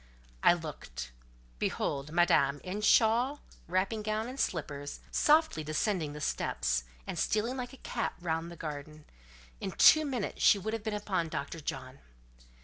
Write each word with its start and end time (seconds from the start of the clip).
I 0.41 0.53
looked. 0.53 1.11
Behold 1.59 2.11
Madame, 2.11 2.59
in 2.63 2.81
shawl, 2.81 3.41
wrapping 3.67 4.01
gown, 4.01 4.27
and 4.27 4.39
slippers, 4.39 4.99
softly 5.11 5.63
descending 5.63 6.13
the 6.13 6.19
steps, 6.21 6.85
and 7.05 7.19
stealing 7.19 7.55
like 7.55 7.71
a 7.73 7.77
cat 7.85 8.13
round 8.19 8.49
the 8.51 8.55
garden: 8.55 9.05
in 9.59 9.73
two 9.73 10.03
minutes 10.03 10.41
she 10.41 10.57
would 10.57 10.73
have 10.73 10.83
been 10.83 10.95
upon 10.95 11.29
Dr. 11.29 11.59
John. 11.59 11.99